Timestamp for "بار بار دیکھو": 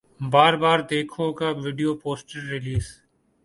0.31-1.25